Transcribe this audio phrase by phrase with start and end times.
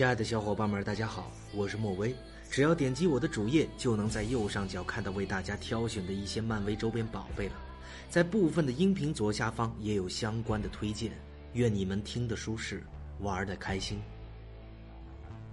[0.00, 2.16] 亲爱的小伙伴们，大家好，我是莫威。
[2.50, 7.52] 只要点击我的主页，就能在右上角看到为大家挑选的一些漫威周边宝贝了。
[8.08, 11.12] 在部分的音频左下方也有相关的推荐。
[11.52, 12.82] 愿你们听得舒适，
[13.18, 14.00] 玩得开心。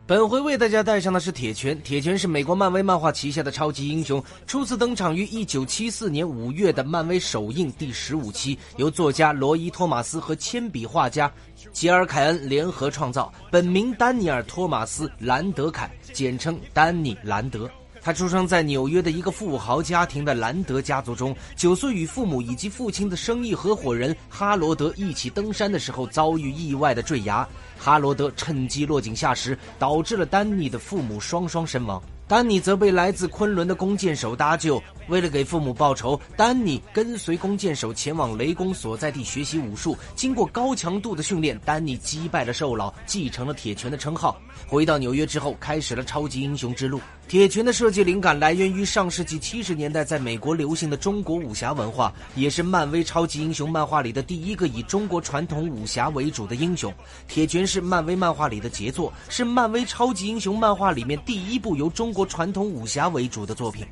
[0.07, 1.77] 本回为大家带上的是铁拳。
[1.81, 11.29] 铁拳是美国漫威漫画旗下的超级英雄，初次登场于一九七四年五月的漫威首映第十五期，由作家罗伊·托马斯和铅笔画家
[11.73, 13.29] 吉尔·凯恩联合创造。
[13.51, 17.69] 本名丹尼尔·托马斯·兰德凯，简称丹尼·兰德。
[17.99, 21.35] 他出生在纽约的一个富豪家庭的兰德家族中。
[21.57, 27.45] 九岁与父母以及父亲的生意合伙人哈罗德一起登山的时候，遭遇意外的坠崖。
[27.77, 32.01] 哈罗德趁机落井下石，导致了丹尼的父母双双身亡。
[32.27, 34.83] 丹尼则被来自昆仑的弓箭手搭救。
[35.07, 39.97] 为了给父母报仇，丹尼跟随弓箭手前往雷公所在地学习武术。
[40.13, 44.37] 经过高强度的训练，丹尼击败了兽老，继承了铁拳的称号。
[44.67, 46.99] 回到纽约之后，开始了超级英雄之路。
[47.27, 56.93] 铁拳的设计灵感来源于上世纪七十年代在美国流行的中国武侠文化，也是漫威超级英雄漫画里的第一个以中国传统武侠为主的英雄。
[57.27, 63.85] 铁拳是漫威漫画里的杰作，是漫威超级英雄漫画里面第一部由中国传统武侠为主的作品。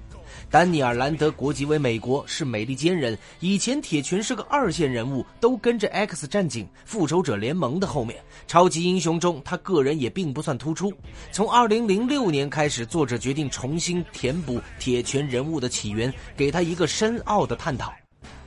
[0.50, 3.18] 丹尼尔·兰德国籍为美国，是美利坚人。
[3.40, 8.18] 以前铁拳是个二线人物，都跟着 X 战警、复仇者联盟的后面。
[8.48, 10.94] 超级英雄中，他个人也并不算突出。
[11.32, 17.94] 从2006年开始，作者决定重新填补铁拳人物的起源，给他一个深奥的探讨。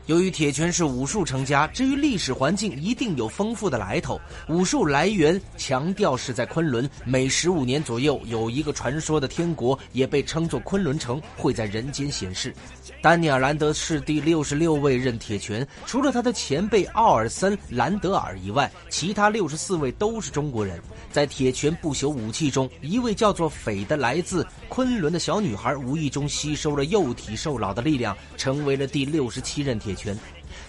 [0.09, 4.19] 由于铁拳是武术成家，至于历史环境一定有丰富的来头。
[4.49, 12.55] 武术来源强调是在昆仑，每十五年左右有一个传说的天国，也被称作昆仑城，会在人间显示。
[13.03, 20.81] 丹尼尔·兰德是第六十六位任铁拳，除了他的前辈奥尔森·兰德尔以外，其他六十四位都是中国人。
[21.13, 30.17] 在铁拳不朽武器中，一位叫做斐的来自昆仑的小女孩，无意中吸收了幼体兽老的力量，成为了第六十七任铁权。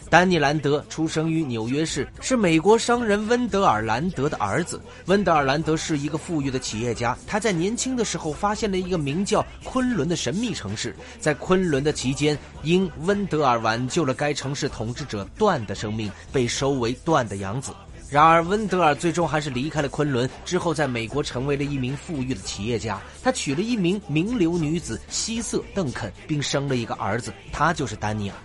[0.09, 4.81] 丹尼兰德出生于纽约市，是美国商人温德尔兰德的儿子。
[5.06, 10.95] 温德尔兰德是一个富裕的企业家，他在年轻的时候发现了一个名叫昆仑的神秘城市。
[11.19, 17.72] 在昆仑的期间，因温德尔挽救了该城市统治者段的生命，被收为段的养子。
[18.09, 23.00] 然而，温德尔最终还是离开了昆仑，之后在美国成为了一名富裕的企业家。
[23.22, 28.35] 他娶了一名名流女子希瑟·邓肯，并生了一个儿子，他就是丹尼尔。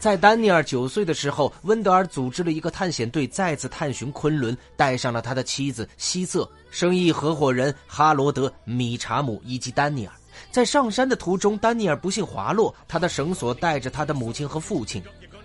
[0.00, 10.12] 在丹尼尔九岁的时候，温德尔组织了一个探险队，再次探寻昆仑，带上了他的妻子希瑟、生意合伙人哈罗德、米查姆以及丹尼尔。
[10.50, 15.02] 在上山的途中，丹尼尔不幸滑落，他的绳索带着他的母亲和父亲。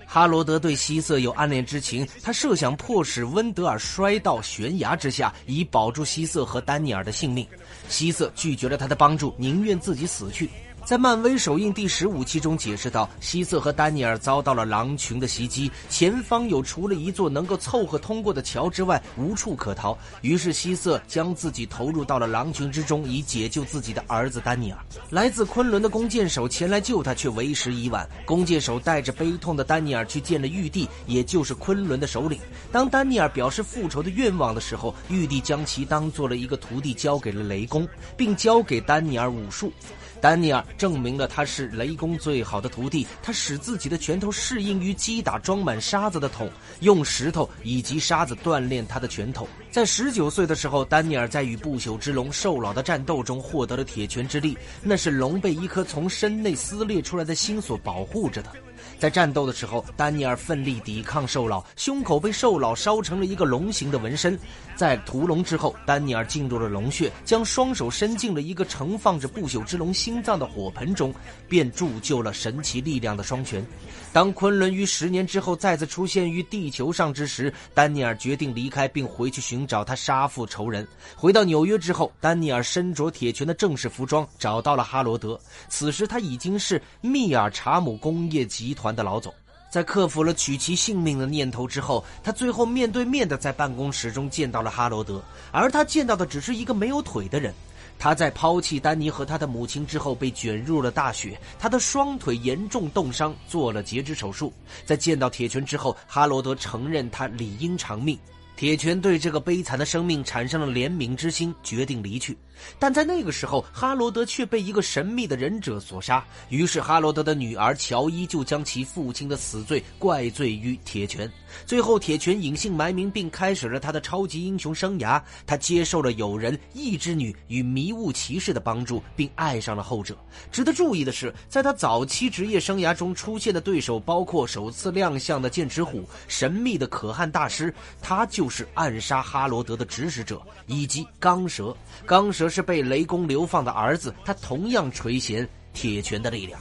[0.08, 7.46] 哈罗德对希瑟有暗恋之情，他设想迫使温德尔摔到悬崖之下，以保住希瑟和丹尼尔的性命。
[7.90, 10.50] 希瑟拒绝了他的帮助，宁愿自己死去。
[10.86, 19.98] 在漫威首映第十五期中解释到，希瑟和丹尼尔遭到了狼群的袭击，前方有除了一座能够凑合通过的桥之外无处可逃。
[20.22, 24.78] 于是希瑟将自己投入到了狼群之中，以解救自己的儿子丹尼尔。
[25.10, 28.08] 来自昆仑的弓箭手前来救他，却为时已晚。
[28.24, 32.40] 弓箭手带着悲痛的丹尼尔去见了玉帝，也就是昆仑的首领。
[32.72, 39.74] 当丹尼尔表示复仇的愿望的时候，玉帝将其当做了一个徒弟交给了雷公，并教给丹尼尔武术。
[40.22, 43.06] 丹尼尔证明了他是雷公最好的徒弟。
[43.22, 46.50] 他使自己的拳头适应于击打装满沙子的桶，
[46.82, 49.48] 用石头以及沙子锻炼他的拳头。
[49.72, 54.58] 在十九岁的时候，丹尼尔在与不朽之龙兽老的战斗中获得了铁拳之力。
[54.82, 58.52] 那是龙被一颗从身内撕裂出来的心所保护着的。
[58.98, 64.38] 在战斗的时候，丹尼尔奋力抵抗兽老，胸口被兽老烧成了一个龙形的纹身。
[64.76, 71.14] 在屠龙之后，丹尼尔进入了龙穴，将双手伸进了一个盛放着不朽之龙心脏的火盆中，
[71.48, 73.66] 便铸就了神奇力量的双拳。
[74.16, 80.88] 当昆仑于十年之后再次出现于地球上之时，丹尼尔决定离开，并回去寻找他杀父仇人。
[81.18, 85.38] 回到纽约之后，丹尼尔身着铁拳的正式服装，找到了哈罗德。
[85.68, 88.96] 此时他已经是密尔查姆工业集团。
[88.96, 89.34] 的老总，
[89.70, 95.22] 在克服了取其性命的念头之后，他最后面对面的在办公室中见到了哈罗德，
[95.52, 97.54] 而他见到的只是一个没有腿的人。
[97.98, 104.54] 他在抛弃丹尼和他的母亲之后，被卷入了大雪，他的双腿严重冻伤，做了截肢手术。
[104.86, 108.18] 在见到铁拳之后，哈罗德承认他理应偿命。
[108.56, 112.38] 铁拳对这个悲惨的生命产生了怜悯之心，决定离去。
[112.80, 116.26] 但在那个时候，哈罗德却被一个神秘的忍者所杀。
[116.48, 121.30] 于是，哈罗德的女儿乔伊就将其父亲的死罪怪罪于铁拳。
[121.66, 125.22] 最后，铁拳隐姓埋名，并开始了他的超级英雄生涯。
[125.46, 130.18] 他接受了友人异之女与迷雾骑士的帮助，并爱上了后者。
[130.50, 138.46] 值得注意的是，在他早期职业生涯中出现的对手包括首次亮相的剑齿虎、神秘的可汗大师，他就。
[138.46, 141.76] 就是暗杀哈罗德的指使者，以及钢蛇。
[142.06, 146.60] 钢蛇则是被雷公流放的儿子，他同样垂涎铁拳的力量。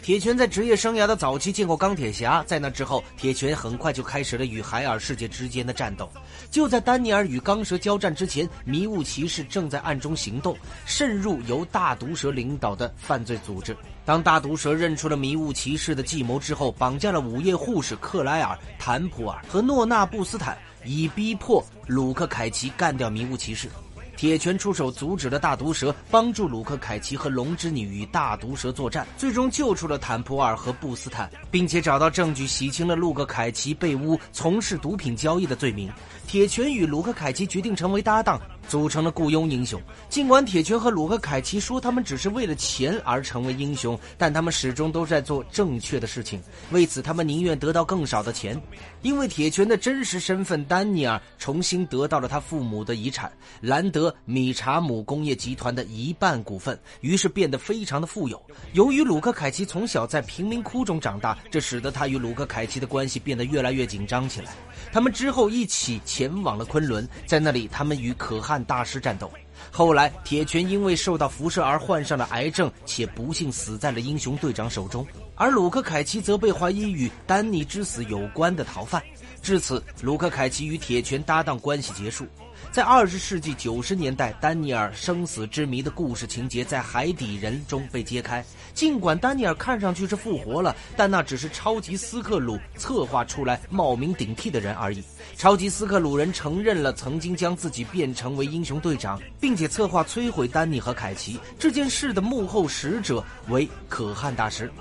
[0.00, 6.08] 铁拳在职业生涯的早期见过钢铁侠，在那之后，铁拳很快就开始了与海尔世界之间的战斗。
[6.52, 13.76] 就在丹尼尔与钢蛇交战之前，迷雾骑士正在暗中行动，渗入由大毒蛇领导的犯罪组织。
[14.04, 20.56] 当大毒蛇认出了迷雾骑士的计谋之后，绑架了午夜护士克莱尔、坦普尔和诺纳布斯坦。
[20.86, 23.70] 以逼迫鲁克·凯奇干掉迷雾骑士，
[24.16, 35.90] 铁拳出手阻止了大毒蛇，帮助鲁克·凯奇和龙之女与大毒蛇作战，最终救出了坦普尔和布斯坦，并且找到证据洗清了鲁克·凯奇被污从事毒品交易的罪名。
[36.26, 38.40] 铁拳与鲁克·凯奇决定成为搭档。
[38.68, 39.80] 组成了雇佣英雄。
[40.08, 46.42] 尽管铁拳和鲁克·凯奇说他们只是为了钱而成为英雄，但他们始终都在做正确的事情。
[46.70, 48.60] 为此，他们宁愿得到更少的钱。
[49.02, 53.30] 因为铁拳的真实身份，丹尼尔重新得到了他父母的遗产——
[53.60, 58.42] 兰德米查姆工业集团的一半股份，于是变得非常的富有。
[58.72, 64.52] 由于鲁克·凯奇从小在贫民窟中长大，这使得他与鲁克·凯奇的关系变得越来越紧张起来。
[64.92, 68.53] 他们之后一起前往了昆仑，在那里，他们与可汗。
[68.62, 69.30] 大师战斗，
[69.70, 75.06] 后来铁拳因为受到辐射而患上了癌症，且不幸死在了英雄队长手中。
[75.34, 79.02] 而鲁克·凯奇则被怀疑与丹尼之死有关的逃犯。
[79.44, 82.26] 至此，鲁克·凯奇与铁拳搭档关系结束。
[82.72, 88.42] 在二十世纪九十年代，丹尼尔生死之谜的故事情节在《海底人》中被揭开。
[88.72, 95.04] 尽管丹尼尔看上去是复活了，但那只是超级斯克鲁策划出来冒名顶替的人而已。
[95.36, 101.38] 超级斯克鲁人承认了曾经将自己变成为英雄队长，并且策划摧毁丹尼和凯奇。
[101.58, 104.72] 这件事的幕后使者为可汗大师。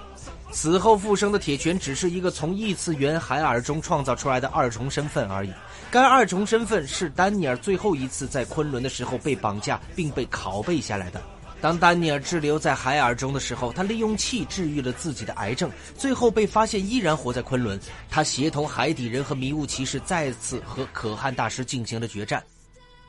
[0.53, 5.51] 死后复生的铁拳只是一个从异次元海尔中创造出来的二重身份而已。
[5.91, 11.21] 该二重身份是丹尼尔最后一次在昆仑的时候被绑架并被拷贝下来的。
[11.59, 17.79] 当丹尼尔滞留在海尔中的时候，他利用气治愈了自己的癌症，最后被发现依然活在昆仑。
[18.09, 22.43] 他协同海底人和迷雾骑士再次和可汗大师进行了决战。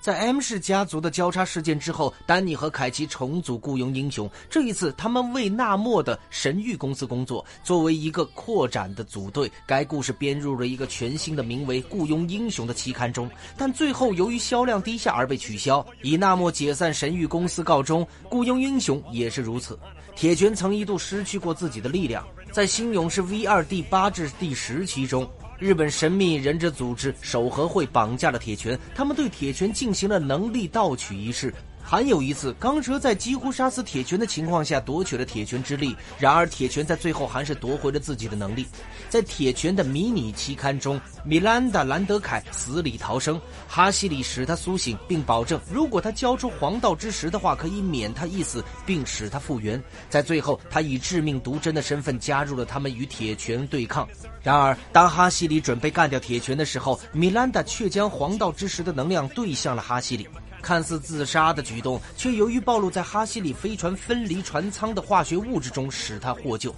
[0.04, 4.30] 在 M 氏家族的交叉事件之后，丹尼和凯奇重组雇佣英雄。
[4.50, 9.50] 这一次，他们为纳莫的神域公司工作，作为一个扩展的组队。
[9.66, 18.06] 该故事编入了一个全新的名为《雇佣英雄》的期刊中，但最后由于销量低下而被取消，以纳莫解散神域公司告终。
[18.28, 19.78] 雇佣英雄也是如此。
[20.14, 25.26] 铁拳曾一度失去过自己的力量，在新勇士 V 二第八至第十期中。
[25.64, 31.54] 日本神秘忍者组织守和会绑架了铁拳，他们对铁拳进行了能力盗取仪式。
[31.86, 38.66] 还有一次，钢蛇在几乎杀死铁拳的情况下夺取了铁拳之力，然而铁拳在最后还是夺回了自己的能力。
[39.10, 43.38] 在铁拳的迷你期刊中，米兰达·兰德凯死里逃生，
[43.68, 49.80] 哈西里使他苏醒，并保证如果他交出黄道之石的话，可以免他一死，并使他复原。
[50.08, 54.08] 在最后，他以致命毒针的身份加入了他们与铁拳对抗。
[54.42, 60.26] 然而，当哈西里准备干掉铁拳的时候，米兰达却将黄道之石的能量对向了哈西里。
[60.64, 66.74] 看似自杀的举动，却由于暴露在哈西里飞船分离船舱的化学物质中，使他获救。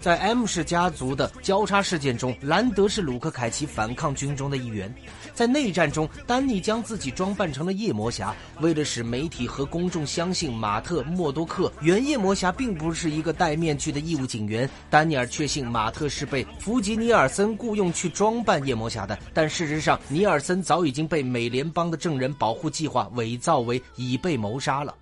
[0.00, 4.92] 在 M 氏家族的交叉事件中，兰德是鲁克凯奇反抗军中的一员。
[5.34, 19.18] 在内战中，丹尼将自己装扮成了夜魔侠，为了使媒体和公众相信马特·默多克原夜魔侠并不是一个戴面具的义务警员，丹尼尔确信马特是被弗吉尼尔森雇佣去装扮夜魔侠的。
[19.34, 24.94] 但事实上，尼尔森早已经被美联邦的证人保护计划伪造为已被谋杀了。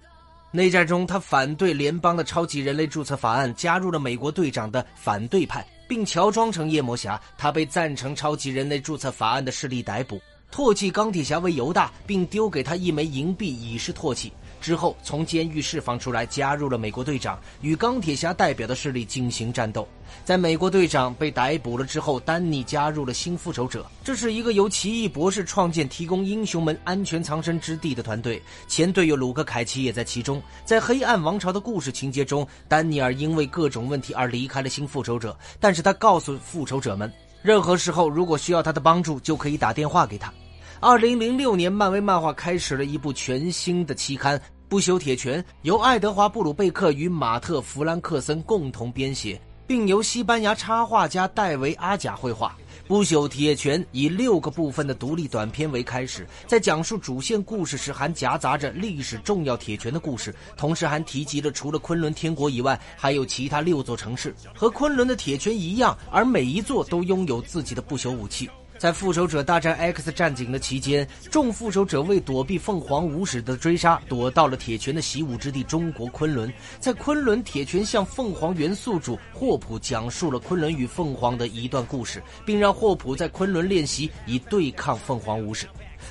[0.52, 7.20] 内战中，他反对联邦的超级人类注册法案，加入了美国队长的反对派，并乔装成夜魔侠。
[7.36, 10.18] 他被赞成超级人类注册法案的势力逮捕，
[10.50, 14.32] 唾弃钢铁侠为犹大，并丢给他一枚银币以示唾弃。
[14.66, 19.86] 之后从监狱释放出来，加入了美国队长，与钢铁侠代表的势力进行战斗。
[20.24, 23.86] 在美国队长被逮捕了之后，丹尼加入了新复仇者。
[24.02, 28.42] 这是一个由奇异博士创建、提供英雄们安全藏身之地的团队。
[28.66, 30.42] 前队友鲁克·凯奇也在其中。
[30.64, 40.32] 在黑暗王朝的故事情节中，丹尼尔因为各种问题而离开了新复仇者，但是他告诉复仇者们，任何时候如果需要他的帮助，就可以打电话给他。
[40.78, 52.56] 二零零六年，漫威漫画开始了一部全新的期刊《不朽铁拳》，由爱德华·布鲁贝克与马特·弗兰克森共同编写，并由西班牙插画家戴维·阿贾绘画。
[52.88, 68.50] 《不朽铁拳》以六个部分的独立短片为开始，在讲述主线故事时，还夹杂着历史重要铁拳的故事，同时还提及了除了昆仑天国以外，还有其他六座城市和昆仑的铁拳一样，而每一座都拥有自己的不朽武器。
[68.78, 76.52] 在复仇者大战 X 战警的期间，众复仇者为躲避凤凰武士的追杀，躲到了铁拳的习武之地中国昆仑。
[76.78, 85.66] 在昆仑，铁拳向凤凰元素主霍普讲述了昆仑与凤凰的一段故事，并让霍普在昆仑练习以对抗凤凰武士。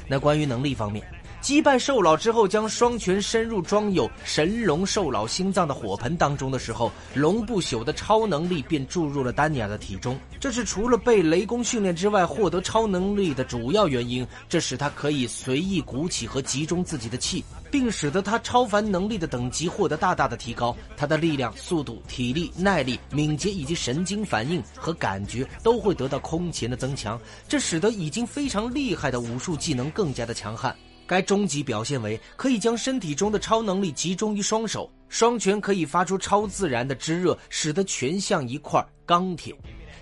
[0.07, 1.05] 那关于能力方面。
[1.45, 10.17] 击败兽老之后，将双拳伸入装有神龙兽老心脏的火盆当中的时候，龙不朽的超能力便注入了丹尼尔的体中。
[10.39, 14.25] 这是除了被雷公训练之外获得超能力的主要原因。
[14.49, 20.75] 这使他可以随意鼓起和集中自己的气，并使得他超凡能力的等级获得大大的提高。
[20.97, 30.75] 他的力量、速度、体力、耐力、敏捷以及神经反应和感觉都会得到空前的增强，这使得已经非常厉害的武术技能更加的强悍。
[31.07, 39.55] 该终极表现为可以将身体中的超能力集中于双手，双拳可以发出超自然的炙热，使得拳像一块钢铁。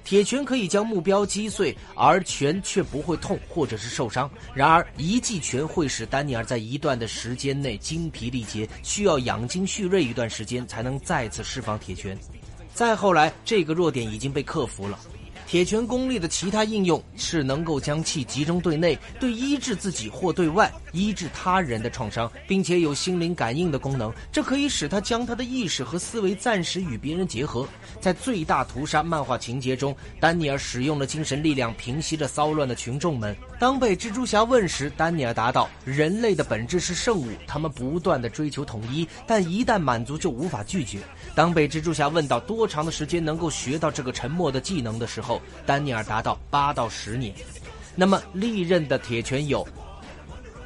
[0.05, 4.29] 铁拳可以将目标击碎，而拳却不会痛或者是受伤。
[4.53, 12.17] 然而一记拳会使丹尼尔在一段的时间内精疲力竭，需要养精蓄锐一段时间才能再次释放铁拳。
[12.73, 14.99] 再后来，这个弱点已经被克服了。
[15.45, 24.11] 铁拳功力的其他应用是能够将气集中对内，对医治自己或对外医治他人的创伤，并且有心灵感应的功能。
[24.31, 27.67] 这可以使他将他的意识和思维暂时与别人结合。
[27.99, 33.35] 在最大屠杀漫画情节中，丹尼尔使用了精神力量平息着骚乱的群众们。
[33.59, 40.99] 当被蜘蛛侠问时，丹尼尔答道：“人类的本质是圣物，他们不断的追求统一，但一旦满足就无法拒绝。”
[41.35, 45.32] 当被蜘蛛侠问到多长的时间能够学到这个沉默的技能的时候，
[45.65, 47.33] 丹尼尔达到：“八到十年。”
[47.95, 49.67] 那么历任的铁拳有：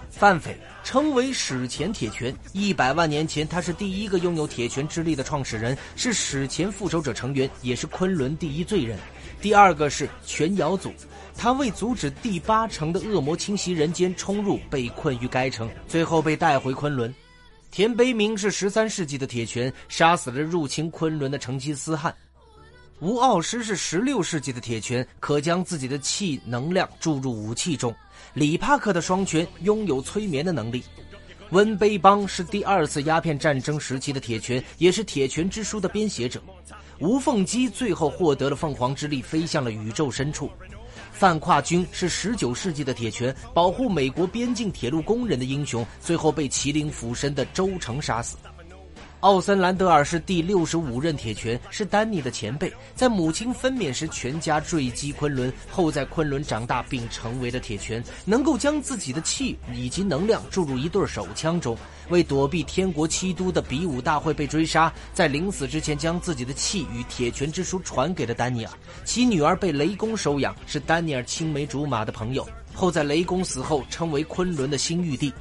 [0.09, 8.97] 范斐称为史前铁拳，一百万年前他是第一个拥有铁拳之力的创始人，是史前复仇者成员，也是昆仑第一罪人。
[9.41, 10.91] 第二个是拳瑶祖，
[11.37, 17.13] 他为阻止第八城的恶魔侵袭人间冲入，被困于该城，最后被带回昆仑。
[17.69, 22.15] 田悲鸣是十三世纪的铁拳，杀死了入侵昆仑的成吉思汗。
[22.99, 27.93] 吴傲师是十六世纪的铁拳，可将自己的气能量注入武器中。
[28.33, 30.83] 李帕克的双拳拥有催眠的能力。
[31.51, 36.41] 温卑邦是第二次鸦片战争时期的铁拳，也是《铁拳之书》的编写者。
[36.99, 40.49] 吴凤基最后获得了凤凰之力，飞向了宇宙深处。
[41.11, 48.37] 范跨军是十九世纪的铁拳，保护美国边境铁路工人的英雄，最后被麒麟附身的周成杀死。
[49.27, 61.77] 奥森兰德尔是第六十五任铁拳，是丹尼的前辈，在母亲分娩时全家坠机昆仑，后在昆仑长大并成为了铁拳，能够将自己的气以及能量注入一对手枪中。
[62.07, 68.71] 为躲避天国七都的比武大会被追杀，在临死之前将自己的气与铁拳之书传给了丹尼尔。
[69.03, 72.47] 其女儿被雷公收养，是丹尼尔青梅竹马的朋友。
[72.73, 75.33] 后在雷公死后，成为昆仑的新玉帝。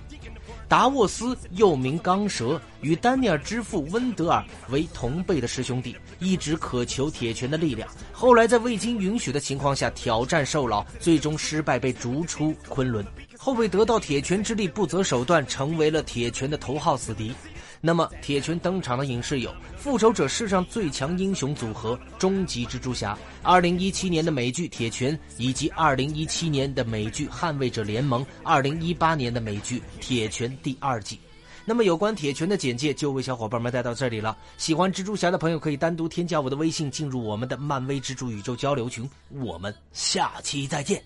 [0.68, 7.88] 达沃斯又名钢蛇，与丹尼尔之父温德尔为同辈的师兄弟，一直渴求铁拳的力量。
[8.12, 13.04] 后来在未经允许的情况下挑战兽老，最终失败，被逐出昆仑。
[13.38, 17.32] 后被得到铁拳之力，不择手段，成为了铁拳的头号死敌。
[17.86, 23.14] 那么，铁拳登场的影视有《复仇者世上最强英雄组合》《终极蜘蛛侠》、
[23.44, 31.20] 二零一七年的美剧《铁拳》，以及二零一七年的美剧《捍卫者联盟》，二零一八年的美剧《铁拳》第二季。
[31.64, 34.36] 那么，有关铁拳的简介就为小伙伴们带到这里了。
[34.58, 39.08] 喜欢蜘蛛侠的朋友可以单独添加我的微信，进入我们的漫威蜘蛛宇宙交流群。
[39.30, 41.00] 我们下期再见。